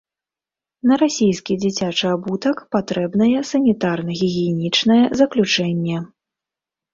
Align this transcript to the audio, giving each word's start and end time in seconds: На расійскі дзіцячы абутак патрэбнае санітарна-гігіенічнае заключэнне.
На 0.91 0.95
расійскі 1.01 1.57
дзіцячы 1.65 2.07
абутак 2.13 2.57
патрэбнае 2.77 3.43
санітарна-гігіенічнае 3.51 4.99
заключэнне. 5.21 5.97